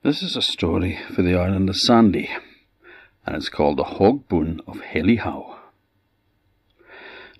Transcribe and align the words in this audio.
This 0.00 0.22
is 0.22 0.36
a 0.36 0.42
story 0.42 0.96
for 1.12 1.22
the 1.22 1.34
island 1.34 1.68
of 1.68 1.74
Sanday, 1.74 2.28
and 3.26 3.34
it's 3.34 3.48
called 3.48 3.78
The 3.78 3.98
Hogboon 3.98 4.60
of 4.64 4.80
Hellihowe. 4.80 5.56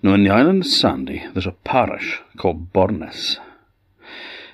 Now, 0.03 0.15
in 0.15 0.25
the 0.25 0.29
island 0.29 0.65
of 0.65 0.67
Sanday, 0.67 1.33
there's 1.33 1.47
a 1.47 1.53
parish 1.63 2.19
called 2.37 2.73
Burness, 2.73 3.37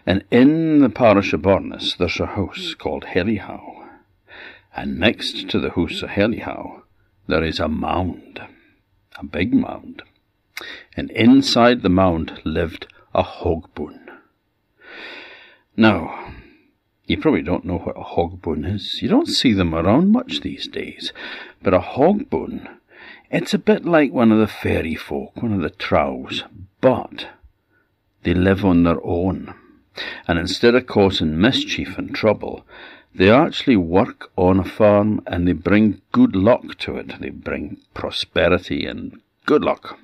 and 0.05 0.23
in 0.29 0.81
the 0.81 0.89
parish 0.89 1.33
of 1.33 1.41
Burness, 1.41 1.97
there's 1.97 2.20
a 2.20 2.27
house 2.27 2.75
called 2.75 3.05
Hellihowe, 3.05 3.89
and 4.75 4.99
next 4.99 5.49
to 5.49 5.59
the 5.59 5.71
house 5.71 6.03
of 6.03 6.11
Hellihowe, 6.11 6.83
there 7.25 7.43
is 7.43 7.59
a 7.59 7.67
mound, 7.67 8.39
a 9.17 9.25
big 9.25 9.51
mound, 9.51 10.03
and 10.95 11.09
inside 11.09 11.81
the 11.81 11.89
mound 11.89 12.39
lived 12.45 12.85
a 13.15 13.23
hogboon. 13.23 13.99
Now, 15.75 16.25
you 17.07 17.17
probably 17.17 17.43
don't 17.43 17.65
know 17.65 17.77
what 17.77 17.97
a 17.97 18.04
hogboon 18.04 18.65
is. 18.73 19.01
You 19.01 19.09
don't 19.09 19.27
see 19.27 19.54
them 19.54 19.75
around 19.75 20.11
much 20.11 20.41
these 20.41 20.68
days. 20.68 21.13
But 21.61 21.73
a 21.73 21.79
hogboon, 21.79 22.68
it's 23.29 23.54
a 23.54 23.59
bit 23.59 23.86
like 23.86 24.11
one 24.11 24.32
of 24.32 24.39
the 24.39 24.47
fairy 24.47 24.96
folk, 24.96 25.41
one 25.41 25.54
of 25.54 25.61
the 25.61 25.69
trows, 25.69 26.43
but 26.82 27.27
they 28.23 28.33
live 28.33 28.65
on 28.65 28.83
their 28.83 29.04
own. 29.04 29.54
And 30.27 30.39
instead 30.39 30.75
of 30.75 30.87
causing 30.87 31.39
mischief 31.39 31.97
and 31.97 32.13
trouble, 32.13 32.66
they 33.13 33.30
actually 33.30 33.77
work 33.77 34.31
on 34.35 34.59
a 34.59 34.66
farm 34.66 35.22
and 35.25 35.47
they 35.47 35.53
bring 35.53 36.02
good 36.11 36.35
luck 36.35 36.77
to 36.80 36.97
it. 36.97 37.19
They 37.22 37.30
bring 37.30 37.77
prosperity 37.94 38.85
and 38.85 39.22
good 39.45 39.63
luck. 39.63 39.99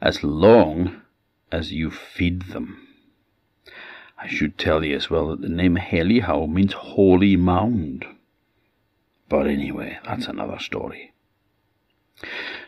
As 0.00 0.22
long 0.22 1.02
as 1.50 1.72
you 1.72 1.90
feed 1.90 2.42
them. 2.52 2.87
I 4.20 4.26
should 4.26 4.58
tell 4.58 4.84
you 4.84 4.96
as 4.96 5.08
well 5.08 5.28
that 5.28 5.42
the 5.42 5.48
name 5.48 5.76
Hellihowe 5.76 6.48
means 6.48 6.72
holy 6.72 7.36
mound. 7.36 8.04
But 9.28 9.46
anyway, 9.46 9.98
that's 10.04 10.26
another 10.26 10.58
story. 10.58 11.12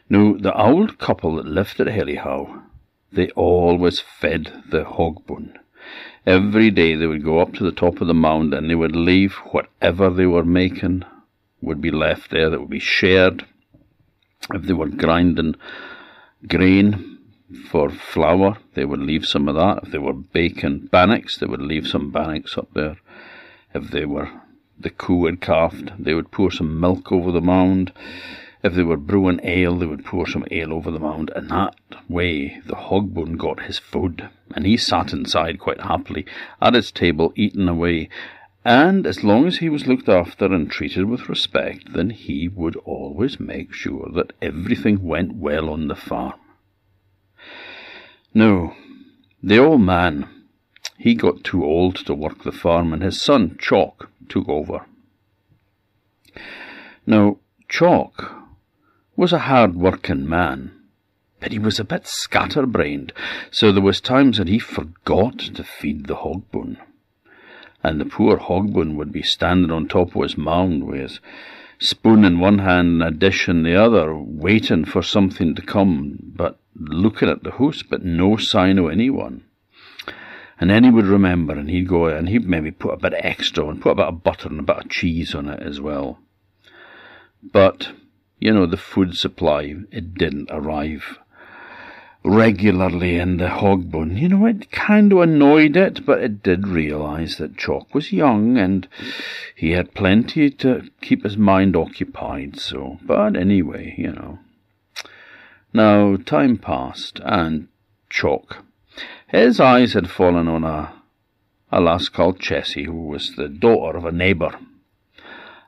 Now, 0.09 0.35
the 0.35 0.57
old 0.57 0.99
couple 0.99 1.37
that 1.37 1.47
lived 1.47 1.81
at 1.81 1.89
Hellihowe, 1.89 2.63
they 3.13 3.31
always 3.31 3.99
fed 3.99 4.63
the 4.71 4.85
hogboon. 4.85 5.57
Every 6.27 6.71
day 6.71 6.95
they 6.95 7.07
would 7.07 7.25
go 7.25 7.41
up 7.41 7.55
to 7.55 7.65
the 7.65 7.73
top 7.73 8.01
of 8.01 8.07
the 8.07 8.15
mound 8.15 8.55
and 8.55 8.71
they 8.71 8.75
would 8.75 8.95
leave 8.95 9.35
whatever 9.51 10.11
they 10.11 10.27
were 10.27 10.45
making 10.45 11.05
would 11.61 11.81
be 11.81 11.91
left 11.91 12.31
there 12.31 12.49
that 12.51 12.61
would 12.61 12.71
be 12.71 12.79
shared. 12.79 13.45
If 14.53 14.63
they 14.63 14.73
were 14.73 14.89
grinding 14.89 15.57
grain, 16.47 17.10
for 17.71 17.91
flour, 17.91 18.59
they 18.75 18.85
would 18.85 19.01
leave 19.01 19.27
some 19.27 19.49
of 19.49 19.55
that. 19.57 19.85
If 19.85 19.93
they 19.93 19.99
were 19.99 20.13
baking 20.13 20.89
bannocks, 20.93 21.39
they 21.39 21.47
would 21.47 21.63
leave 21.63 21.87
some 21.87 22.11
bannocks 22.11 22.57
up 22.57 22.69
there. 22.75 22.97
If 23.75 23.91
they 23.91 24.05
were 24.05 24.31
the 24.79 24.91
coo 24.91 25.27
had 25.27 25.41
calved, 25.41 25.93
they 25.99 26.15
would 26.15 26.31
pour 26.31 26.51
some 26.51 26.81
milk 26.81 27.13
over 27.13 27.31
the 27.31 27.41
mound. 27.41 27.93
If 28.63 28.75
they 28.75 28.83
were 28.83 28.97
brewing 28.97 29.41
ale, 29.43 29.77
they 29.77 29.87
would 29.87 30.05
pour 30.05 30.27
some 30.27 30.47
ale 30.51 30.73
over 30.73 30.91
the 30.91 30.99
mound, 30.99 31.31
and 31.37 31.51
that 31.51 31.75
way 32.09 32.61
the 32.67 32.77
hogboon 32.77 33.37
got 33.37 33.65
his 33.65 33.79
food, 33.79 34.29
and 34.55 34.65
he 34.65 34.77
sat 34.77 35.13
inside 35.13 35.59
quite 35.59 35.81
happily 35.81 36.27
at 36.63 36.75
his 36.75 36.91
table 36.91 37.33
eating 37.37 37.69
away. 37.69 38.09
And 38.65 39.07
as 39.07 39.25
long 39.25 39.47
as 39.47 39.59
he 39.59 39.69
was 39.69 39.87
looked 39.87 40.09
after 40.09 40.47
and 40.47 40.71
treated 40.71 41.07
with 41.07 41.29
respect, 41.29 41.93
then 41.93 42.11
he 42.11 42.49
would 42.49 42.77
always 42.77 43.41
make 43.41 43.73
sure 43.73 44.09
that 44.15 44.33
everything 44.43 45.03
went 45.03 45.35
well 45.35 45.71
on 45.71 45.89
the 45.89 45.97
farm. 45.97 46.35
No, 48.33 48.75
the 49.43 49.59
old 49.59 49.81
man, 49.81 50.29
he 50.97 51.15
got 51.15 51.43
too 51.43 51.65
old 51.65 51.97
to 52.07 52.15
work 52.15 52.45
the 52.45 52.53
farm, 52.53 52.93
and 52.93 53.03
his 53.03 53.21
son, 53.21 53.57
Chalk, 53.59 54.09
took 54.29 54.49
over. 54.49 54.87
Now, 57.07 57.39
Chalk 57.69 58.33
was 59.17 59.33
a 59.33 59.41
hard-working 59.41 60.29
man, 60.29 60.73
but 61.41 61.51
he 61.51 61.59
was 61.59 61.81
a 61.81 61.85
bit 61.85 62.07
scatterbrained, 62.07 63.13
so 63.51 63.73
there 63.73 63.83
was 63.83 64.01
times 64.01 64.39
that 64.39 64.49
he 64.49 64.59
forgot 64.59 65.39
to 65.39 65.65
feed 65.65 66.07
the 66.07 66.17
hogboon. 66.17 66.77
And 67.83 68.01
the 68.01 68.05
poor 68.05 68.37
hogboon 68.37 68.95
would 68.97 69.13
be 69.13 69.23
standing 69.23 69.71
on 69.71 69.89
top 69.89 70.15
of 70.15 70.23
his 70.23 70.37
mound 70.37 70.85
with 70.85 71.01
his 71.01 71.21
spoon 71.79 72.25
in 72.25 72.39
one 72.39 72.59
hand 72.59 73.03
and 73.03 73.03
a 73.03 73.11
dish 73.11 73.49
in 73.49 73.63
the 73.63 73.75
other, 73.75 74.15
waiting 74.15 74.85
for 74.85 75.03
something 75.03 75.55
to 75.55 75.63
come, 75.63 76.19
but 76.23 76.59
looking 76.77 77.29
at 77.29 77.43
the 77.43 77.53
host, 77.53 77.87
but 77.89 78.05
no 78.05 78.37
sign 78.37 78.79
of 78.79 78.91
anyone. 78.91 79.45
And 80.61 80.69
then 80.69 80.85
he 80.85 80.91
would 80.91 81.07
remember, 81.07 81.55
and 81.55 81.71
he'd 81.71 81.89
go 81.89 82.07
and 82.07 82.29
he'd 82.29 82.47
maybe 82.47 82.71
put 82.71 82.93
a 82.93 82.99
bit 82.99 83.15
of 83.15 83.21
extra 83.25 83.67
and 83.67 83.81
put 83.81 83.93
a 83.93 83.95
bit 83.95 84.07
of 84.07 84.23
butter 84.23 84.49
and 84.49 84.61
a 84.61 84.63
bit 84.63 84.77
of 84.77 84.91
cheese 84.91 85.35
on 85.35 85.49
it 85.49 85.63
as 85.63 85.81
well. 85.81 86.19
But, 87.43 87.93
you 88.39 88.53
know, 88.53 88.67
the 88.67 88.77
food 88.77 89.17
supply, 89.17 89.75
it 89.91 90.13
didn't 90.15 90.51
arrive 90.51 91.19
regularly 92.23 93.17
in 93.17 93.39
the 93.39 93.49
hogboon. 93.49 94.19
You 94.19 94.29
know, 94.29 94.47
it 94.47 94.71
kind 94.71 95.13
of 95.13 95.21
annoyed 95.21 95.77
it, 95.77 96.05
but 96.05 96.23
it 96.23 96.43
did 96.43 96.69
realize 96.69 97.37
that 97.37 97.57
Chalk 97.57 97.95
was 97.95 98.13
young 98.13 98.59
and 98.59 98.87
he 99.55 99.73
had 99.73 99.95
plenty 99.95 100.51
to 100.51 100.91
keep 101.01 101.23
his 101.25 101.37
mind 101.37 101.77
occupied, 101.77 102.59
so, 102.59 102.99
but 103.03 103.37
anyway, 103.37 103.95
you 103.97 104.13
know. 104.13 104.39
Now, 105.73 106.17
time 106.17 106.59
passed, 106.59 107.21
and 107.25 107.69
Chalk. 108.09 108.65
His 109.29 109.61
eyes 109.61 109.93
had 109.93 110.11
fallen 110.11 110.49
on 110.49 110.65
a, 110.65 110.93
a 111.71 111.81
lass 111.81 112.09
called 112.09 112.41
Jessie, 112.41 112.85
who 112.85 113.07
was 113.07 113.37
the 113.37 113.49
daughter 113.49 113.97
of 113.97 114.05
a 114.05 114.13
neighbour. 114.13 114.59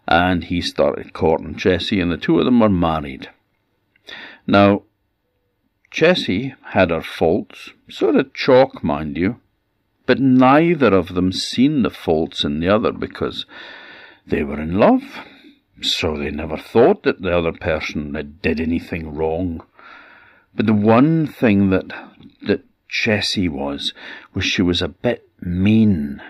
And 0.09 0.45
he 0.45 0.61
started 0.61 1.13
courting 1.13 1.55
Jessie, 1.55 2.01
and 2.01 2.11
the 2.11 2.17
two 2.17 2.41
of 2.41 2.45
them 2.45 2.59
were 2.59 2.69
married. 2.69 3.31
Now, 4.47 4.83
Jessie 5.93 6.55
had 6.71 6.91
her 6.91 7.03
faults, 7.03 7.71
so 7.89 8.13
did 8.13 8.33
Chalk, 8.33 8.83
mind 8.83 9.19
you, 9.19 9.41
but 10.07 10.19
neither 10.19 10.95
of 10.95 11.15
them 11.15 11.33
seen 11.33 11.83
the 11.83 11.91
faults 11.91 12.45
in 12.45 12.61
the 12.61 12.69
other 12.69 12.93
because 12.93 13.45
they 14.27 14.43
were 14.43 14.61
in 14.61 14.79
love, 14.79 15.03
so 15.83 16.17
they 16.17 16.31
never 16.31 16.57
thought 16.57 17.03
that 17.03 17.21
the 17.21 17.37
other 17.37 17.53
person 17.53 18.15
had 18.15 18.41
did 18.41 18.59
anything 18.59 19.15
wrong. 19.15 19.63
But 20.55 20.67
the 20.67 20.73
one 20.73 21.27
thing 21.27 21.71
that 21.71 21.93
that 22.43 22.65
Jessie 22.89 23.49
was 23.49 23.93
was 24.35 24.45
she 24.45 24.63
was 24.63 24.81
a 24.81 24.89
bit 24.89 25.29
mean, 25.41 26.23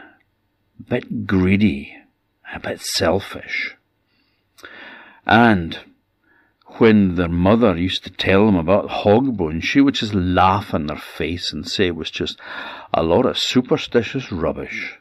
a 0.80 0.82
bit 0.82 1.26
greedy, 1.26 1.96
a 2.52 2.58
bit 2.58 2.80
selfish. 2.80 3.76
And 5.24 5.78
when 6.78 7.16
their 7.16 7.28
mother 7.28 7.76
used 7.76 8.04
to 8.04 8.10
tell 8.10 8.46
them 8.46 8.56
about 8.56 8.88
hogboon, 8.88 9.62
she 9.62 9.80
would 9.80 9.94
just 9.94 10.14
laugh 10.14 10.72
in 10.72 10.86
their 10.86 10.96
face 10.96 11.52
and 11.52 11.68
say 11.68 11.88
it 11.88 11.96
was 11.96 12.10
just 12.10 12.38
a 12.94 13.02
lot 13.02 13.26
of 13.26 13.38
superstitious 13.38 14.30
rubbish, 14.32 14.98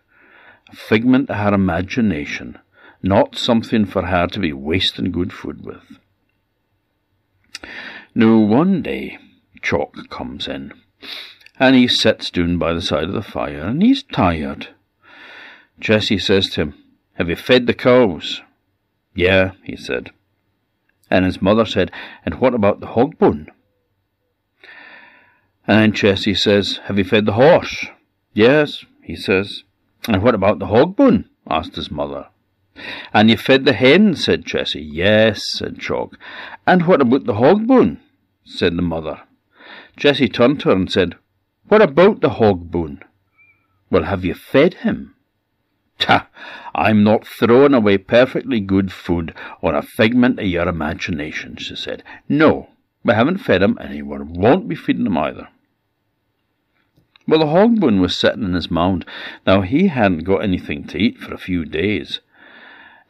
a 0.72 0.76
figment 0.76 1.30
of 1.30 1.38
her 1.38 1.54
imagination, 1.54 2.58
not 3.02 3.36
something 3.36 3.86
for 3.86 4.06
her 4.08 4.28
to 4.28 4.40
be 4.40 4.54
wasting 4.54 5.12
good 5.12 5.32
food 5.34 5.64
with. 5.64 5.98
Now, 8.14 8.38
one 8.38 8.82
day, 8.82 9.18
Chalk 9.62 10.09
comes 10.09 10.48
in, 10.48 10.74
and 11.59 11.76
he 11.76 11.88
sits 11.88 12.30
down 12.30 12.58
by 12.58 12.74
the 12.74 12.82
side 12.82 13.06
of 13.06 13.14
the 13.14 13.22
fire, 13.22 13.62
and 13.62 13.82
he's 13.82 14.03
tired. 14.03 14.70
Jessie 15.80 16.20
says 16.20 16.50
to 16.52 16.62
him, 16.62 16.84
Have 17.14 17.30
you 17.30 17.36
fed 17.36 17.68
the 17.68 17.74
cows? 17.74 18.42
Yeah, 19.16 19.52
he 19.64 19.76
said. 19.76 20.12
And 21.11 21.25
his 21.25 21.41
mother 21.41 21.66
said, 21.66 21.91
And 22.25 22.35
what 22.35 22.55
about 22.55 22.79
the 22.79 22.88
hogboon? 22.88 23.47
And 25.67 25.79
then 25.79 25.91
Jessie 25.91 26.33
says, 26.33 26.79
Have 26.85 26.97
you 26.97 27.03
fed 27.03 27.25
the 27.25 27.33
horse? 27.33 27.85
Yes, 28.33 28.85
he 29.03 29.16
says. 29.16 29.63
And 30.07 30.23
what 30.23 30.33
about 30.33 30.59
the 30.59 30.67
hogboon? 30.67 31.25
asked 31.49 31.75
his 31.75 31.91
mother. 31.91 32.28
And 33.13 33.29
you 33.29 33.35
fed 33.35 33.66
the 33.66 33.73
hen, 33.73 34.16
said 34.16 34.46
Jessie. 34.46 34.81
Yes, 34.81 35.43
said 35.52 35.79
Chalk. 35.79 36.17
And 36.66 36.87
what 36.87 37.02
about 37.02 37.25
the 37.25 37.34
hogboon? 37.34 37.97
said 38.46 38.78
the 38.78 38.81
mother. 38.81 39.22
Jessie 39.97 40.29
turned 40.29 40.61
to 40.61 40.69
her 40.69 40.75
and 40.75 40.91
said, 40.91 41.16
What 41.67 41.81
about 41.81 42.22
the 42.22 42.29
hogboon? 42.29 43.03
Well, 43.90 44.03
have 44.03 44.23
you 44.23 44.34
fed 44.34 44.75
him? 44.75 45.16
Ta! 46.02 46.28
I'm 46.74 47.03
not 47.03 47.28
throwing 47.28 47.76
away 47.76 48.00
perfectly 48.00 48.59
good 48.59 48.92
food 48.92 49.36
on 49.62 49.76
a 49.76 49.84
figment 49.84 50.40
of 50.40 50.48
your 50.48 50.68
imagination, 50.68 51.58
she 51.58 51.76
said. 51.76 52.03
No, 52.28 52.70
we 53.03 53.14
haven't 53.14 53.38
fed 53.38 53.62
him, 53.62 53.78
and 53.80 53.94
we 53.94 54.02
won't 54.02 54.68
be 54.68 54.76
feeding 54.76 55.06
him 55.06 55.18
either. 55.18 55.48
Well, 57.28 57.40
the 57.40 57.46
hogboon 57.46 58.02
was 58.02 58.18
sitting 58.18 58.44
in 58.44 58.56
his 58.56 58.72
mound. 58.72 59.06
Now, 59.46 59.62
he 59.62 59.88
hadn't 59.90 60.24
got 60.24 60.44
anything 60.44 60.86
to 60.88 60.98
eat 60.98 61.20
for 61.20 61.34
a 61.34 61.38
few 61.38 61.66
days. 61.66 62.20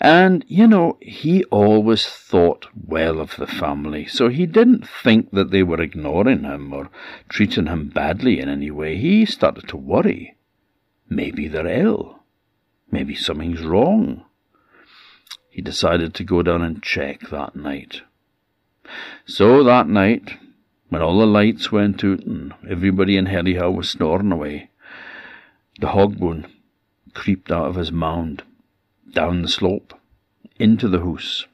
And, 0.02 0.44
you 0.48 0.68
know, 0.68 0.98
he 1.00 1.46
always 1.46 2.06
thought 2.06 2.68
well 2.76 3.22
of 3.22 3.38
the 3.38 3.48
family, 3.48 4.06
so 4.06 4.28
he 4.28 4.46
didn't 4.46 4.86
think 4.86 5.32
that 5.32 5.52
they 5.52 5.64
were 5.64 5.80
ignoring 5.80 6.44
him 6.44 6.74
or 6.74 6.90
treating 7.30 7.68
him 7.68 7.88
badly 7.88 8.40
in 8.42 8.50
any 8.50 8.70
way. 8.70 8.98
He 8.98 9.26
started 9.26 9.68
to 9.70 9.78
worry. 9.78 10.36
Maybe 11.08 11.48
they're 11.48 11.68
ill. 11.68 12.21
Maybe 12.92 13.16
something's 13.16 13.62
wrong. 13.62 14.26
He 15.50 15.62
decided 15.62 16.14
to 16.16 16.24
go 16.24 16.44
down 16.44 16.62
and 16.62 16.84
check 16.84 17.30
that 17.30 17.56
night. 17.56 18.02
So 19.26 19.64
that 19.64 19.88
night, 19.88 20.38
when 20.90 21.02
all 21.02 21.20
the 21.20 21.26
lights 21.26 21.72
went 21.72 22.04
out 22.04 22.20
and 22.20 22.54
everybody 22.70 23.16
in 23.16 23.28
Hellihowe 23.28 23.72
was 23.72 23.90
snoring 23.90 24.32
away, 24.32 24.70
the 25.80 25.88
hogboon 25.88 26.52
creeped 27.14 27.52
out 27.52 27.68
of 27.68 27.76
his 27.76 27.92
mound, 27.92 28.44
down 29.14 29.42
the 29.42 29.48
slope, 29.48 29.94
into 30.60 30.88
the 30.88 31.00
house. 31.00 31.46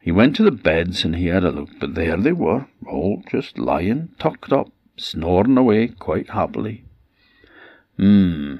He 0.00 0.10
went 0.10 0.36
to 0.36 0.42
the 0.42 0.50
beds 0.50 1.04
and 1.04 1.16
he 1.16 1.26
had 1.26 1.44
a 1.44 1.50
look, 1.50 1.70
but 1.80 1.94
there 1.94 2.16
they 2.16 2.32
were, 2.32 2.66
all 2.86 3.22
just 3.30 3.58
lying, 3.58 4.10
tucked 4.18 4.52
up, 4.52 4.70
snoring 4.96 5.56
away 5.56 5.88
quite 5.88 6.30
happily. 6.30 6.83
Hmm, 7.96 8.56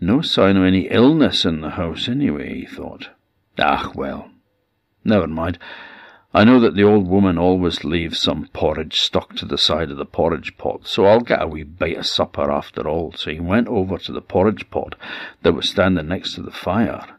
no 0.00 0.20
sign 0.20 0.56
of 0.56 0.64
any 0.64 0.88
illness 0.88 1.44
in 1.44 1.60
the 1.60 1.70
house 1.70 2.08
anyway, 2.08 2.60
he 2.60 2.66
thought. 2.66 3.10
Ah, 3.58 3.90
well, 3.94 4.30
never 5.04 5.26
mind. 5.26 5.58
I 6.32 6.44
know 6.44 6.60
that 6.60 6.74
the 6.74 6.84
old 6.84 7.08
woman 7.08 7.38
always 7.38 7.82
leaves 7.82 8.20
some 8.20 8.48
porridge 8.52 9.00
stuck 9.00 9.34
to 9.36 9.46
the 9.46 9.56
side 9.56 9.90
of 9.90 9.96
the 9.96 10.04
porridge 10.04 10.58
pot, 10.58 10.86
so 10.86 11.06
I'll 11.06 11.20
get 11.20 11.42
a 11.42 11.46
wee 11.46 11.62
bite 11.62 11.96
of 11.96 12.06
supper 12.06 12.50
after 12.50 12.86
all. 12.86 13.12
So 13.12 13.30
he 13.30 13.40
went 13.40 13.68
over 13.68 13.96
to 13.96 14.12
the 14.12 14.20
porridge 14.20 14.68
pot 14.70 14.96
that 15.42 15.54
was 15.54 15.70
standing 15.70 16.08
next 16.08 16.34
to 16.34 16.42
the 16.42 16.50
fire, 16.50 17.18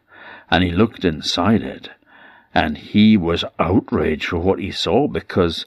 and 0.52 0.64
he 0.64 0.72
looked 0.72 1.04
inside 1.04 1.64
it, 1.64 1.90
and 2.54 2.78
he 2.78 3.18
was 3.18 3.44
outraged 3.58 4.28
for 4.28 4.38
what 4.38 4.60
he 4.60 4.72
saw, 4.72 5.08
because 5.08 5.66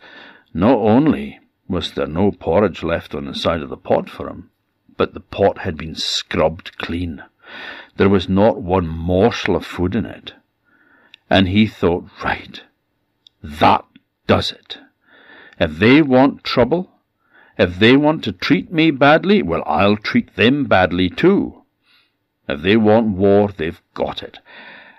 not 0.55 0.79
only 0.79 1.41
was 1.69 1.93
there 1.93 2.06
no 2.06 2.31
porridge 2.31 2.82
left 2.82 3.14
on 3.14 3.26
the 3.26 3.35
side 3.35 3.62
of 3.62 3.69
the 3.69 3.76
pot 3.76 4.08
for 4.08 4.29
him, 4.29 4.50
but 5.00 5.14
the 5.14 5.20
pot 5.20 5.61
had 5.61 5.79
been 5.79 5.94
scrubbed 5.94 6.76
clean. 6.76 7.23
There 7.97 8.11
was 8.11 8.29
not 8.29 8.61
one 8.61 8.87
morsel 8.87 9.56
of 9.56 9.64
food 9.64 9.94
in 9.94 10.05
it. 10.05 10.35
And 11.31 11.49
he 11.49 11.67
thought, 11.67 12.05
right, 12.23 12.62
that 13.43 13.87
does 14.26 14.52
it. 14.52 14.76
If 15.58 15.79
they 15.79 16.02
want 16.02 16.44
trouble, 16.44 16.91
if 17.56 17.79
they 17.79 17.97
want 17.97 18.23
to 18.25 18.32
treat 18.32 18.70
me 18.70 18.91
badly, 18.91 19.41
well, 19.41 19.62
I'll 19.64 19.97
treat 19.97 20.37
them 20.37 20.64
badly 20.64 21.08
too. 21.08 21.62
If 22.46 22.61
they 22.61 22.76
want 22.76 23.17
war, 23.17 23.49
they've 23.56 23.81
got 23.94 24.23
it. 24.23 24.41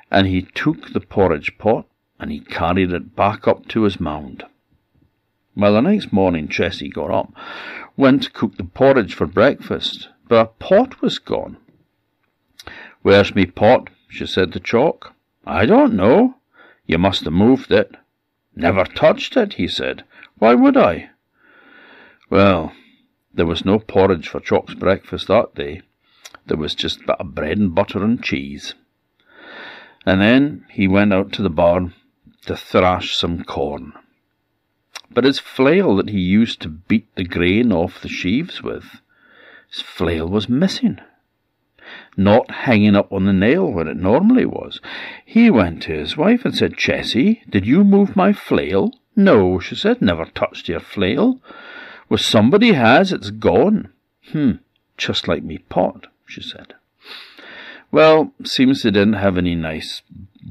And 0.09 0.25
he 0.25 0.41
took 0.41 0.93
the 0.93 0.99
porridge 0.99 1.59
pot 1.59 1.85
and 2.19 2.31
he 2.31 2.39
carried 2.39 2.91
it 2.91 3.15
back 3.15 3.47
up 3.47 3.67
to 3.67 3.83
his 3.83 3.99
mound. 3.99 4.45
Well, 5.55 5.73
the 5.73 5.81
next 5.81 6.13
morning 6.13 6.47
Jessie 6.47 6.89
got 6.89 7.11
up, 7.11 7.33
went 7.97 8.23
to 8.23 8.31
cook 8.31 8.55
the 8.57 8.63
porridge 8.63 9.13
for 9.13 9.27
breakfast, 9.27 10.07
but 10.27 10.37
her 10.37 10.51
pot 10.59 11.01
was 11.01 11.19
gone. 11.19 11.57
Where's 13.01 13.35
me 13.35 13.45
pot? 13.45 13.89
she 14.07 14.25
said 14.25 14.53
to 14.53 14.59
Chalk. 14.59 15.13
I 15.45 15.65
don't 15.65 15.93
know. 15.93 16.35
You 16.85 16.97
must 16.97 17.25
have 17.25 17.33
moved 17.33 17.71
it. 17.71 17.95
Never 18.55 18.85
touched 18.85 19.35
it, 19.35 19.53
he 19.53 19.67
said. 19.67 20.03
Why 20.37 20.53
would 20.53 20.77
I? 20.77 21.09
Well, 22.29 22.73
there 23.33 23.45
was 23.45 23.65
no 23.65 23.79
porridge 23.79 24.27
for 24.27 24.39
Chalk's 24.39 24.73
breakfast 24.73 25.27
that 25.27 25.55
day. 25.55 25.81
There 26.45 26.57
was 26.57 26.75
just 26.75 27.01
a 27.01 27.07
bit 27.07 27.15
of 27.19 27.35
bread 27.35 27.57
and 27.57 27.75
butter 27.75 28.03
and 28.03 28.23
cheese. 28.23 28.73
And 30.05 30.21
then 30.21 30.65
he 30.69 30.87
went 30.87 31.13
out 31.13 31.31
to 31.33 31.41
the 31.41 31.49
barn 31.49 31.93
to 32.45 32.55
thrash 32.55 33.15
some 33.15 33.43
corn. 33.43 33.93
But 35.13 35.25
his 35.25 35.39
flail 35.39 35.95
that 35.97 36.09
he 36.09 36.19
used 36.19 36.61
to 36.61 36.69
beat 36.69 37.13
the 37.15 37.25
grain 37.25 37.71
off 37.71 38.01
the 38.01 38.09
sheaves 38.09 38.63
with, 38.63 39.01
his 39.69 39.81
flail 39.81 40.27
was 40.27 40.47
missing 40.49 40.99
not 42.17 42.49
hanging 42.51 42.95
up 42.95 43.11
on 43.11 43.25
the 43.25 43.33
nail 43.33 43.71
where 43.71 43.87
it 43.87 43.97
normally 43.97 44.45
was. 44.45 44.79
He 45.25 45.49
went 45.49 45.83
to 45.83 45.93
his 45.93 46.17
wife 46.17 46.45
and 46.45 46.55
said, 46.55 46.77
Jessie, 46.77 47.41
did 47.49 47.65
you 47.65 47.83
move 47.83 48.15
my 48.15 48.33
flail? 48.33 48.91
No, 49.15 49.59
she 49.59 49.75
said, 49.75 50.01
never 50.01 50.25
touched 50.25 50.67
your 50.67 50.79
flail. 50.79 51.39
Well, 52.09 52.17
somebody 52.17 52.73
has, 52.73 53.11
it's 53.11 53.29
gone. 53.29 53.91
Hmm, 54.31 54.53
just 54.97 55.27
like 55.27 55.43
me 55.43 55.59
pot, 55.59 56.07
she 56.25 56.41
said. 56.41 56.73
Well, 57.91 58.33
seems 58.43 58.83
they 58.83 58.91
didn't 58.91 59.13
have 59.13 59.37
any 59.37 59.55
nice 59.55 60.01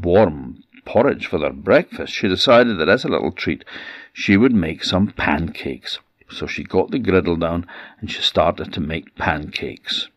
warm 0.02 0.62
porridge 0.84 1.26
for 1.26 1.38
their 1.38 1.52
breakfast. 1.52 2.12
She 2.12 2.28
decided 2.28 2.78
that 2.78 2.88
as 2.88 3.04
a 3.04 3.08
little 3.08 3.32
treat, 3.32 3.64
she 4.12 4.36
would 4.36 4.54
make 4.54 4.84
some 4.84 5.08
pancakes. 5.08 5.98
So 6.30 6.46
she 6.46 6.62
got 6.62 6.90
the 6.90 6.98
griddle 6.98 7.36
down 7.36 7.66
and 8.00 8.10
she 8.10 8.22
started 8.22 8.72
to 8.72 8.80
make 8.80 9.16
pancakes 9.16 10.08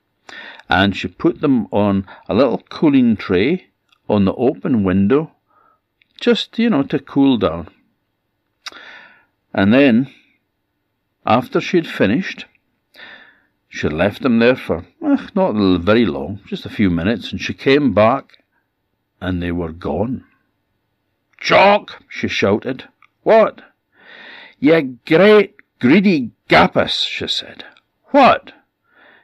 and 0.69 0.95
she 0.95 1.07
put 1.07 1.41
them 1.41 1.67
on 1.71 2.05
a 2.27 2.33
little 2.33 2.63
cooling 2.69 3.15
tray 3.15 3.67
on 4.09 4.25
the 4.25 4.33
open 4.33 4.83
window, 4.83 5.31
just, 6.19 6.57
you 6.57 6.69
know, 6.69 6.83
to 6.83 6.99
cool 6.99 7.37
down. 7.37 7.69
And 9.53 9.73
then, 9.73 10.11
after 11.25 11.61
she'd 11.61 11.87
finished, 11.87 12.45
she 13.69 13.87
left 13.87 14.21
them 14.21 14.39
there 14.39 14.55
for 14.55 14.85
eh, 15.05 15.27
not 15.35 15.53
very 15.81 16.05
long, 16.05 16.39
just 16.47 16.65
a 16.65 16.69
few 16.69 16.89
minutes, 16.89 17.31
and 17.31 17.41
she 17.41 17.53
came 17.53 17.93
back, 17.93 18.43
and 19.21 19.41
they 19.41 19.51
were 19.51 19.71
gone. 19.71 20.25
Chalk, 21.43 22.01
she 22.07 22.29
shouted. 22.29 22.85
What? 23.23 23.61
You 24.61 24.97
great 25.05 25.55
greedy 25.81 26.31
gappus, 26.47 27.05
she 27.05 27.27
said. 27.27 27.65
What? 28.11 28.53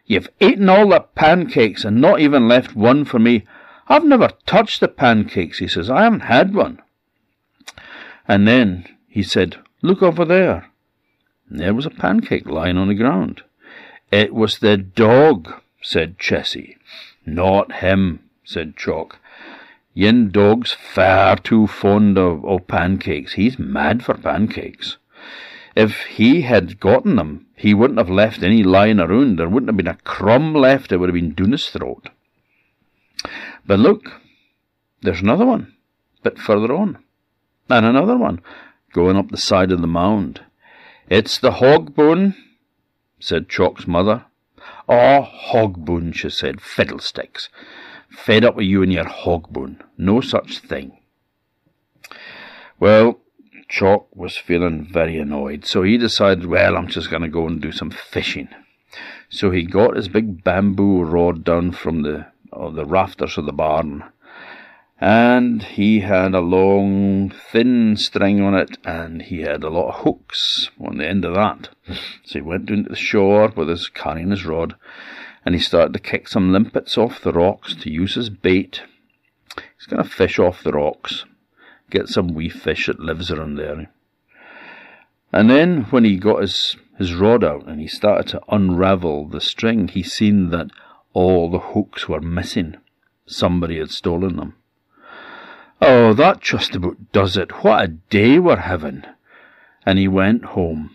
You've 0.06 0.28
eaten 0.42 0.68
all 0.68 0.90
the 0.90 1.00
pancakes 1.00 1.86
and 1.86 2.02
not 2.02 2.20
even 2.20 2.50
left 2.50 2.76
one 2.76 3.06
for 3.06 3.20
me. 3.20 3.46
I've 3.88 4.04
never 4.04 4.32
touched 4.46 4.82
the 4.82 4.90
pancakes, 4.90 5.60
he 5.60 5.68
says. 5.70 5.90
I 5.90 6.04
haven't 6.04 6.22
had 6.22 6.54
one. 6.54 6.82
And 8.28 8.46
then 8.46 8.86
he 9.08 9.24
said, 9.24 9.56
Look 9.82 10.04
over 10.04 10.26
there. 10.26 10.70
And 11.50 11.58
there 11.58 11.74
was 11.74 11.86
a 11.86 11.90
pancake 11.90 12.48
lying 12.48 12.78
on 12.78 12.90
the 12.90 12.96
ground. 12.96 13.44
It 14.12 14.34
was 14.34 14.60
the 14.60 14.76
dog, 14.76 15.54
said 15.82 16.20
Jessie. 16.20 16.78
Not 17.26 17.76
him, 17.76 18.30
said 18.44 18.76
Chalk. 18.76 19.20
Yin 20.00 20.32
dog's 20.32 20.72
far 20.72 21.36
too 21.36 21.68
fond 21.68 22.18
of, 22.18 22.46
of 22.46 22.68
pancakes. 22.68 23.34
He's 23.34 23.60
mad 23.60 24.02
for 24.02 24.14
pancakes. 24.14 24.96
If 25.76 26.06
he 26.06 26.44
had 26.44 26.80
gotten 26.80 27.18
them, 27.18 27.48
he 27.58 27.74
wouldn't 27.74 28.00
have 28.00 28.10
left 28.10 28.42
any 28.42 28.64
lying 28.64 29.02
around. 29.02 29.38
There 29.38 29.50
wouldn't 29.50 29.68
have 29.68 29.76
been 29.76 29.90
a 29.90 29.98
crumb 30.06 30.54
left. 30.54 30.94
It 30.94 30.98
would 30.98 31.10
have 31.10 31.16
been 31.16 31.34
down 31.34 31.52
his 31.52 31.68
throat. 31.68 32.12
But 33.68 33.80
look, 33.80 34.22
there's 35.02 35.20
another 35.20 35.46
one, 35.46 35.74
a 36.20 36.30
bit 36.30 36.40
further 36.40 36.74
on, 36.74 37.00
and 37.70 37.86
another 37.86 38.16
one 38.16 38.40
going 38.94 39.18
up 39.18 39.32
the 39.32 39.38
side 39.38 39.70
of 39.70 39.82
the 39.82 39.88
mound. 39.88 40.40
It's 41.10 41.38
the 41.38 41.52
hogboon, 41.52 42.36
said 43.20 43.50
Chalk's 43.50 43.86
mother. 43.86 44.28
Oh, 44.88 45.68
bone," 45.68 46.14
she 46.14 46.30
said, 46.30 46.62
fiddlesticks. 46.62 47.50
Fed 48.10 48.44
up 48.44 48.56
with 48.56 48.66
you 48.66 48.84
and 48.84 48.92
your 48.92 49.06
Hogboon. 49.06 49.82
No 49.98 50.22
such 50.22 50.60
thing. 50.60 50.98
Well, 52.80 53.20
Chalk 53.68 54.08
was 54.16 54.36
feeling 54.36 54.88
very 54.92 55.18
annoyed, 55.18 55.66
so 55.66 55.84
he 55.84 55.98
decided, 55.98 56.46
well, 56.46 56.76
I'm 56.76 56.88
just 56.88 57.10
going 57.10 57.22
to 57.22 57.28
go 57.28 57.46
and 57.46 57.62
do 57.62 57.72
some 57.72 57.92
fishing. 57.92 58.50
So 59.30 59.52
he 59.52 59.64
got 59.64 59.96
his 59.96 60.08
big 60.08 60.44
bamboo 60.44 61.04
rod 61.04 61.44
down 61.44 61.72
from 61.74 62.02
the 62.02 62.28
the 62.52 62.86
rafters 62.86 63.38
of 63.38 63.46
the 63.46 63.54
barn, 63.54 64.04
and 65.00 65.62
he 65.62 66.00
had 66.00 66.34
a 66.34 66.40
long, 66.40 67.30
thin 67.30 67.96
string 67.96 68.42
on 68.42 68.56
it, 68.56 68.78
and 68.84 69.22
he 69.22 69.42
had 69.42 69.64
a 69.64 69.70
lot 69.70 69.90
of 69.90 70.04
hooks 70.04 70.72
on 70.80 70.98
the 70.98 71.08
end 71.08 71.26
of 71.26 71.36
that. 71.36 71.70
So 72.24 72.40
he 72.40 72.42
went 72.42 72.68
down 72.68 72.84
to 72.84 72.90
the 72.90 72.96
shore 72.96 73.52
with 73.56 73.70
his 73.70 73.88
carrying 73.88 74.32
his 74.32 74.46
rod, 74.46 74.76
and 75.50 75.56
he 75.56 75.60
started 75.60 75.94
to 75.94 76.00
kick 76.00 76.28
some 76.28 76.54
limpets 76.54 76.96
off 76.96 77.22
the 77.22 77.34
rocks 77.34 77.74
to 77.74 77.90
use 77.90 78.16
as 78.18 78.30
bait. 78.30 78.84
He's 79.56 79.88
going 79.88 80.04
to 80.04 80.08
fish 80.08 80.38
off 80.38 80.62
the 80.62 80.74
rocks 80.74 81.26
get 81.90 82.08
some 82.08 82.28
wee 82.36 82.50
fish 82.50 82.86
that 82.86 83.00
lives 83.00 83.32
around 83.32 83.56
there. 83.56 83.92
And 85.32 85.50
then 85.50 85.86
when 85.86 86.04
he 86.04 86.18
got 86.18 86.42
his, 86.42 86.76
his 87.00 87.16
rod 87.16 87.44
out 87.44 87.68
and 87.68 87.80
he 87.80 87.88
started 87.88 88.28
to 88.30 88.42
unravel 88.50 89.28
the 89.28 89.42
string, 89.42 89.88
he 89.88 90.04
seen 90.04 90.50
that 90.52 90.68
all 91.14 91.50
the 91.50 91.60
hooks 91.60 92.08
were 92.08 92.22
missing. 92.22 92.78
Somebody 93.26 93.80
had 93.80 93.92
stolen 93.92 94.38
them. 94.38 94.56
Oh, 95.82 96.14
that 96.14 96.42
just 96.42 96.76
about 96.76 97.12
does 97.12 97.38
it. 97.38 97.64
What 97.64 97.84
a 97.84 97.88
day 97.88 98.38
we're 98.38 98.58
having. 98.58 99.04
And 99.84 99.98
he 99.98 100.08
went 100.08 100.46
home. 100.46 100.92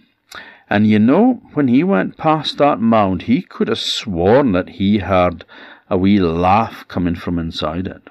And 0.69 0.87
you 0.87 0.99
know, 0.99 1.43
when 1.53 1.69
he 1.69 1.85
went 1.85 2.17
past 2.17 2.59
that 2.59 2.81
mound, 2.81 3.23
he 3.23 3.43
could 3.43 3.69
have 3.69 3.79
sworn 3.79 4.53
that 4.53 4.71
he 4.71 4.99
heard 4.99 5.45
a 5.91 5.99
wee 5.99 6.19
laugh 6.19 6.87
coming 6.89 7.15
from 7.15 7.39
inside 7.39 7.87
it. 7.87 8.09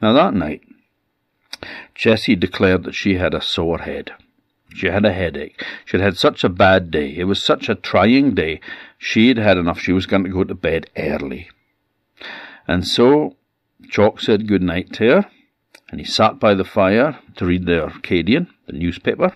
Now 0.00 0.12
that 0.12 0.34
night, 0.34 0.62
Jessie 1.94 2.36
declared 2.36 2.84
that 2.84 2.94
she 2.94 3.16
had 3.16 3.34
a 3.34 3.42
sore 3.42 3.78
head. 3.78 4.12
She 4.74 4.86
had 4.86 5.04
a 5.04 5.12
headache. 5.12 5.64
She 5.84 5.96
had 5.96 6.04
had 6.04 6.16
such 6.16 6.44
a 6.44 6.48
bad 6.48 6.90
day. 6.90 7.16
It 7.16 7.24
was 7.24 7.42
such 7.42 7.68
a 7.68 7.74
trying 7.74 8.34
day. 8.34 8.60
She'd 8.98 9.38
had 9.38 9.56
enough. 9.56 9.80
She 9.80 9.92
was 9.92 10.06
going 10.06 10.24
to 10.24 10.30
go 10.30 10.44
to 10.44 10.54
bed 10.54 10.90
early. 10.96 11.48
And 12.66 12.86
so 12.86 13.36
Chalk 13.90 14.20
said 14.20 14.46
good 14.46 14.62
night 14.62 14.92
to 14.94 15.04
her, 15.08 15.30
and 15.90 16.00
he 16.00 16.06
sat 16.06 16.38
by 16.38 16.54
the 16.54 16.64
fire 16.64 17.18
to 17.36 17.46
read 17.46 17.66
the 17.66 17.82
Orcadian, 17.82 18.48
the 18.66 18.74
newspaper, 18.74 19.34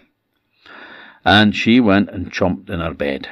and 1.24 1.54
she 1.54 1.80
went 1.80 2.10
and 2.10 2.32
chomped 2.32 2.68
in 2.68 2.80
her 2.80 2.94
bed. 2.94 3.28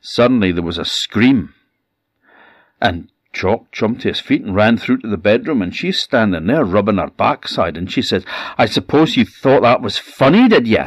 Suddenly 0.00 0.52
there 0.52 0.62
was 0.62 0.78
a 0.78 0.84
scream, 0.84 1.54
and 2.80 3.08
Jock 3.32 3.70
jumped 3.70 4.02
to 4.02 4.08
his 4.08 4.20
feet 4.20 4.42
and 4.42 4.54
ran 4.54 4.78
through 4.78 4.98
to 4.98 5.08
the 5.08 5.18
bedroom, 5.18 5.60
and 5.60 5.74
she's 5.74 6.00
standing 6.00 6.46
there 6.46 6.64
rubbing 6.64 6.96
her 6.96 7.10
backside, 7.10 7.76
and 7.76 7.90
she 7.90 8.00
said, 8.00 8.24
I 8.56 8.64
suppose 8.64 9.16
you 9.16 9.26
thought 9.26 9.62
that 9.62 9.82
was 9.82 9.98
funny, 9.98 10.48
did 10.48 10.66
you? 10.66 10.84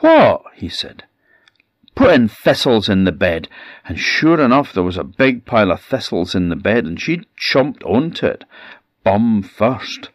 What? 0.00 0.42
he 0.54 0.68
said. 0.68 1.04
Putting 1.94 2.28
thistles 2.28 2.88
in 2.88 3.04
the 3.04 3.12
bed, 3.12 3.48
and 3.84 3.98
sure 3.98 4.40
enough 4.40 4.72
there 4.72 4.82
was 4.82 4.96
a 4.96 5.04
big 5.04 5.44
pile 5.44 5.70
of 5.70 5.80
thistles 5.80 6.34
in 6.34 6.48
the 6.48 6.56
bed, 6.56 6.84
and 6.84 7.00
she 7.00 7.22
jumped 7.36 7.82
onto 7.84 8.26
it, 8.26 8.44
bum 9.04 9.42
first. 9.42 10.10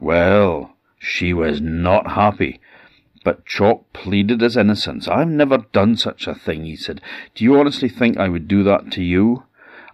Well, 0.00 0.76
she 0.98 1.32
was 1.32 1.60
not 1.60 2.12
happy. 2.12 2.60
But 3.24 3.46
Chalk 3.46 3.90
pleaded 3.94 4.42
his 4.42 4.56
innocence. 4.56 5.08
I've 5.08 5.28
never 5.28 5.64
done 5.72 5.96
such 5.96 6.26
a 6.26 6.34
thing, 6.34 6.64
he 6.64 6.76
said. 6.76 7.00
Do 7.34 7.42
you 7.42 7.58
honestly 7.58 7.88
think 7.88 8.18
I 8.18 8.28
would 8.28 8.46
do 8.46 8.62
that 8.62 8.92
to 8.92 9.02
you? 9.02 9.44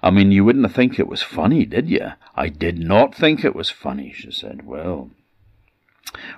I 0.02 0.10
mean, 0.10 0.32
you 0.32 0.44
wouldn't 0.44 0.72
think 0.72 0.98
it 0.98 1.06
was 1.06 1.22
funny, 1.22 1.64
did 1.64 1.88
you? 1.88 2.12
I 2.34 2.48
did 2.48 2.78
not 2.78 3.14
think 3.14 3.44
it 3.44 3.54
was 3.54 3.70
funny, 3.70 4.12
she 4.12 4.32
said. 4.32 4.66
Well, 4.66 5.10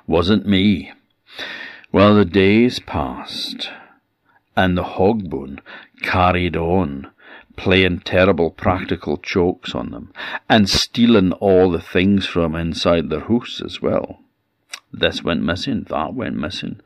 wasn't 0.07 0.47
me. 0.47 0.93
Well, 1.91 2.15
the 2.15 2.25
days 2.25 2.79
passed, 2.79 3.71
and 4.57 4.77
the 4.77 4.83
Hogboon 4.83 5.61
carried 6.03 6.57
on, 6.57 7.11
playing 7.57 8.01
terrible 8.01 8.51
practical 8.51 9.17
jokes 9.17 9.75
on 9.75 9.93
them, 9.93 10.13
and 10.49 10.69
stealing 10.69 11.33
all 11.33 11.71
the 11.71 11.81
things 11.81 12.27
from 12.27 12.55
inside 12.55 13.09
their 13.09 13.21
house 13.21 13.63
as 13.65 13.81
well. 13.81 14.19
This 14.93 15.25
went 15.25 15.43
missing, 15.43 15.87
that 15.89 16.15
went 16.15 16.37
missing. 16.37 16.81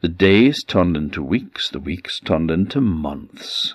The 0.00 0.08
days 0.08 0.62
turned 0.62 0.96
into 0.96 1.22
weeks, 1.22 1.68
the 1.68 1.80
weeks 1.80 2.20
turned 2.20 2.50
into 2.50 2.80
months, 2.80 3.74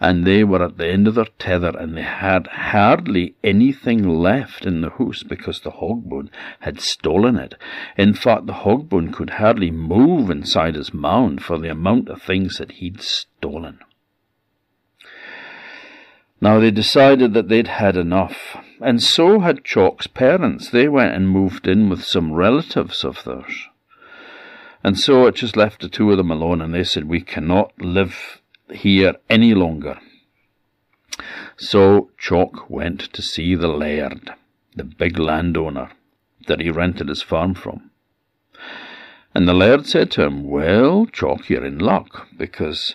and 0.00 0.26
they 0.26 0.42
were 0.42 0.64
at 0.64 0.78
the 0.78 0.88
end 0.88 1.06
of 1.06 1.14
their 1.14 1.28
tether, 1.38 1.72
and 1.78 1.96
they 1.96 2.02
had 2.02 2.48
hardly 2.48 3.36
anything 3.44 4.06
left 4.08 4.66
in 4.66 4.80
the 4.80 4.90
house 4.90 5.22
because 5.22 5.60
the 5.60 5.70
hogboon 5.70 6.28
had 6.60 6.80
stolen 6.80 7.36
it. 7.36 7.54
In 7.96 8.14
fact, 8.14 8.46
the 8.46 8.64
hogboon 8.64 9.12
could 9.12 9.30
hardly 9.30 9.70
move 9.70 10.28
inside 10.28 10.74
his 10.74 10.92
mound 10.92 11.42
for 11.42 11.56
the 11.56 11.70
amount 11.70 12.08
of 12.08 12.20
things 12.20 12.58
that 12.58 12.72
he'd 12.72 13.00
stolen. 13.00 13.78
Now 16.40 16.58
they 16.58 16.70
decided 16.70 17.34
that 17.34 17.48
they'd 17.48 17.66
had 17.66 17.96
enough, 17.96 18.56
and 18.80 19.02
so 19.02 19.40
had 19.40 19.64
Chalk's 19.64 20.06
parents. 20.06 20.70
They 20.70 20.88
went 20.88 21.14
and 21.14 21.28
moved 21.28 21.68
in 21.68 21.90
with 21.90 22.02
some 22.02 22.32
relatives 22.32 23.04
of 23.04 23.24
theirs. 23.24 23.68
And 24.82 24.98
so 24.98 25.26
it 25.26 25.34
just 25.34 25.56
left 25.56 25.82
the 25.82 25.88
two 25.88 26.10
of 26.10 26.16
them 26.16 26.30
alone, 26.30 26.62
and 26.62 26.72
they 26.72 26.84
said, 26.84 27.04
We 27.04 27.20
cannot 27.20 27.78
live 27.78 28.40
here 28.72 29.16
any 29.28 29.52
longer. 29.52 29.98
So 31.58 32.10
Chalk 32.16 32.70
went 32.70 33.12
to 33.12 33.20
see 33.20 33.54
the 33.54 33.68
laird, 33.68 34.30
the 34.74 34.84
big 34.84 35.18
landowner 35.18 35.90
that 36.46 36.60
he 36.60 36.70
rented 36.70 37.08
his 37.08 37.20
farm 37.20 37.52
from. 37.52 37.90
And 39.34 39.46
the 39.46 39.52
laird 39.52 39.86
said 39.86 40.10
to 40.12 40.24
him, 40.24 40.44
Well, 40.44 41.04
Chalk, 41.04 41.50
you're 41.50 41.66
in 41.66 41.78
luck, 41.78 42.28
because 42.38 42.94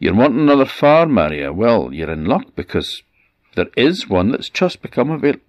you 0.00 0.14
want 0.14 0.34
another 0.34 0.64
farm, 0.64 1.12
Maria? 1.12 1.52
Well, 1.52 1.92
you're 1.92 2.10
in 2.10 2.24
luck 2.24 2.56
because 2.56 3.02
there 3.54 3.70
is 3.76 4.08
one 4.08 4.30
that's 4.32 4.48
just 4.48 4.80
become 4.82 5.10
avail- 5.10 5.40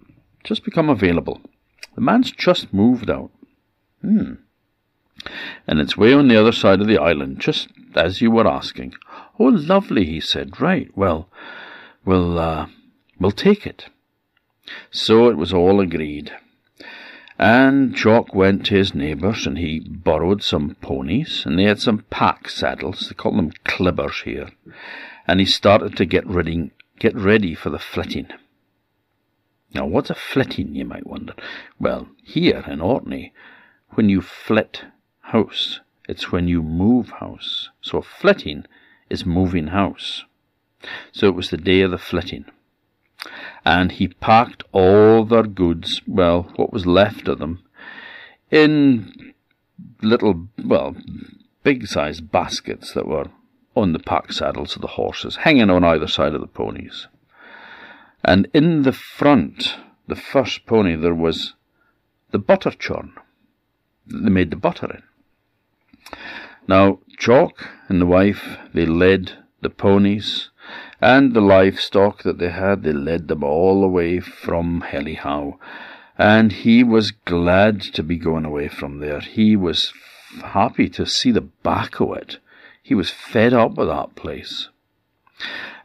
just 0.44 0.64
become 0.64 0.88
available. 0.88 1.40
The 1.94 2.02
man's 2.02 2.30
just 2.30 2.72
moved 2.72 3.10
out. 3.10 3.30
Hmm. 4.02 4.34
And 5.66 5.80
it's 5.80 5.96
way 5.96 6.12
on 6.12 6.28
the 6.28 6.38
other 6.38 6.52
side 6.52 6.80
of 6.80 6.86
the 6.86 6.98
island, 6.98 7.40
just 7.40 7.68
as 7.94 8.20
you 8.20 8.30
were 8.30 8.46
asking. 8.46 8.94
Oh, 9.38 9.44
lovely, 9.44 10.04
he 10.04 10.20
said. 10.20 10.60
Right, 10.60 10.90
well, 10.96 11.28
we'll, 12.04 12.38
uh, 12.38 12.66
we'll 13.18 13.30
take 13.30 13.66
it. 13.66 13.86
So 14.90 15.28
it 15.28 15.36
was 15.36 15.52
all 15.52 15.80
agreed. 15.80 16.32
And 17.44 17.92
Jock 17.96 18.36
went 18.36 18.66
to 18.66 18.76
his 18.76 18.94
neighbours 18.94 19.48
and 19.48 19.58
he 19.58 19.80
borrowed 19.80 20.44
some 20.44 20.76
ponies, 20.80 21.42
and 21.44 21.58
they 21.58 21.64
had 21.64 21.80
some 21.80 22.04
pack 22.08 22.48
saddles, 22.48 23.08
they 23.08 23.16
call 23.16 23.34
them 23.34 23.50
clibbers 23.64 24.22
here, 24.22 24.50
and 25.26 25.40
he 25.40 25.46
started 25.46 25.96
to 25.96 26.04
get 26.04 26.24
ready, 26.24 26.70
get 27.00 27.16
ready 27.16 27.56
for 27.56 27.68
the 27.68 27.80
flitting. 27.80 28.28
Now, 29.74 29.86
what's 29.86 30.08
a 30.08 30.14
flitting, 30.14 30.76
you 30.76 30.84
might 30.84 31.04
wonder? 31.04 31.34
Well, 31.80 32.10
here 32.22 32.62
in 32.68 32.80
Orkney, 32.80 33.32
when 33.94 34.08
you 34.08 34.20
flit 34.20 34.84
house, 35.22 35.80
it's 36.08 36.30
when 36.30 36.46
you 36.46 36.62
move 36.62 37.08
house. 37.18 37.70
So 37.80 38.02
flitting 38.02 38.66
is 39.10 39.26
moving 39.26 39.66
house. 39.66 40.22
So 41.10 41.26
it 41.26 41.34
was 41.34 41.50
the 41.50 41.56
day 41.56 41.80
of 41.80 41.90
the 41.90 41.98
flitting 41.98 42.44
and 43.64 43.92
he 43.92 44.08
packed 44.08 44.64
all 44.72 45.24
their 45.24 45.44
goods, 45.44 46.02
well, 46.06 46.52
what 46.56 46.72
was 46.72 46.86
left 46.86 47.28
of 47.28 47.38
them, 47.38 47.62
in 48.50 49.34
little, 50.02 50.48
well, 50.62 50.96
big 51.62 51.86
sized 51.86 52.30
baskets 52.30 52.92
that 52.94 53.06
were 53.06 53.26
on 53.74 53.92
the 53.92 53.98
pack 53.98 54.32
saddles 54.32 54.76
of 54.76 54.82
the 54.82 54.88
horses, 54.88 55.36
hanging 55.36 55.70
on 55.70 55.84
either 55.84 56.06
side 56.06 56.34
of 56.34 56.40
the 56.40 56.46
ponies. 56.46 57.08
And 58.24 58.48
in 58.52 58.82
the 58.82 58.92
front, 58.92 59.76
the 60.06 60.16
first 60.16 60.66
pony, 60.66 60.94
there 60.94 61.14
was 61.14 61.54
the 62.30 62.38
butter 62.38 62.70
churn. 62.70 63.12
that 64.06 64.22
They 64.24 64.30
made 64.30 64.50
the 64.50 64.56
butter 64.56 64.90
in. 64.90 65.02
Now, 66.68 66.98
Chalk 67.18 67.68
and 67.88 68.00
the 68.00 68.06
wife, 68.06 68.58
they 68.74 68.86
led 68.86 69.32
the 69.60 69.70
ponies 69.70 70.50
and 71.00 71.34
the 71.34 71.40
livestock 71.40 72.22
that 72.22 72.38
they 72.38 72.50
had, 72.50 72.84
they 72.84 72.92
led 72.92 73.26
them 73.26 73.42
all 73.42 73.82
away 73.82 74.20
from 74.20 74.82
Hellihowe. 74.82 75.58
And 76.16 76.52
he 76.52 76.84
was 76.84 77.10
glad 77.10 77.80
to 77.80 78.02
be 78.04 78.16
going 78.16 78.44
away 78.44 78.68
from 78.68 79.00
there. 79.00 79.18
He 79.18 79.56
was 79.56 79.92
happy 80.42 80.88
to 80.90 81.04
see 81.04 81.32
the 81.32 81.40
back 81.40 81.98
of 82.00 82.16
it. 82.16 82.38
He 82.82 82.94
was 82.94 83.10
fed 83.10 83.52
up 83.52 83.74
with 83.74 83.88
that 83.88 84.14
place. 84.14 84.68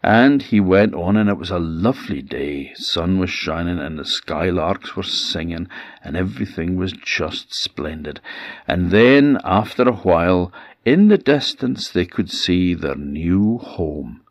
And 0.03 0.43
he 0.43 0.59
went 0.59 0.93
on, 0.93 1.17
and 1.17 1.29
it 1.29 1.37
was 1.37 1.49
a 1.49 1.57
lovely 1.57 2.21
day. 2.21 2.73
Sun 2.75 3.17
was 3.17 3.31
shining, 3.31 3.79
and 3.79 3.97
the 3.97 4.05
skylarks 4.05 4.95
were 4.95 5.01
singing, 5.01 5.67
and 6.03 6.15
everything 6.15 6.75
was 6.75 6.91
just 6.91 7.55
splendid. 7.55 8.21
And 8.67 8.91
then, 8.91 9.39
after 9.43 9.83
a 9.83 9.93
while, 9.93 10.51
in 10.85 11.07
the 11.07 11.17
distance, 11.17 11.89
they 11.89 12.05
could 12.05 12.29
see 12.29 12.75
their 12.75 12.95
new 12.95 13.57
home 13.57 14.21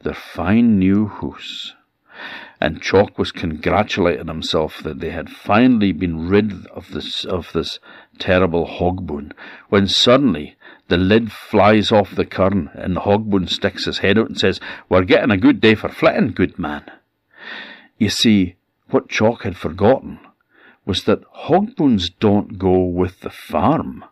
their 0.00 0.14
fine 0.14 0.78
new 0.78 1.06
house. 1.08 1.74
And 2.60 2.82
Chalk 2.82 3.18
was 3.18 3.30
congratulating 3.30 4.26
himself 4.26 4.82
that 4.82 4.98
they 4.98 5.10
had 5.10 5.30
finally 5.30 5.92
been 5.92 6.28
rid 6.28 6.66
of 6.68 6.90
this 6.90 7.24
of 7.24 7.52
this 7.52 7.78
terrible 8.18 8.66
hogboon, 8.66 9.32
when 9.68 9.86
suddenly 9.86 10.56
the 10.88 10.96
lid 10.96 11.30
flies 11.30 11.92
off 11.92 12.14
the 12.14 12.24
curtain 12.24 12.70
and 12.74 12.96
the 12.96 13.02
hogboon 13.02 13.48
sticks 13.48 13.84
his 13.84 13.98
head 13.98 14.18
out 14.18 14.28
and 14.28 14.38
says, 14.38 14.58
We're 14.88 15.04
getting 15.04 15.30
a 15.30 15.36
good 15.36 15.60
day 15.60 15.74
for 15.74 15.88
flitting, 15.88 16.32
good 16.32 16.58
man. 16.58 16.90
You 17.98 18.08
see, 18.08 18.56
what 18.90 19.08
Chalk 19.08 19.42
had 19.42 19.56
forgotten 19.56 20.18
was 20.86 21.04
that 21.04 21.30
Hogboons 21.46 22.10
don't 22.18 22.58
go 22.58 22.82
with 22.82 23.20
the 23.20 23.30
farm, 23.30 24.04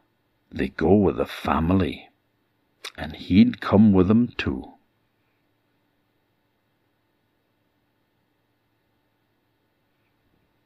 they 0.53 0.69
go 0.69 0.95
with 0.95 1.17
the 1.17 1.25
family. 1.25 2.11
And 2.99 3.17
he'd 3.17 3.61
come 3.61 3.93
with 3.93 4.09
them 4.09 4.29
too. 4.37 4.75